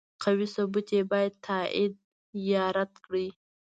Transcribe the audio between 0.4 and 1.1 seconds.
ثبوت یې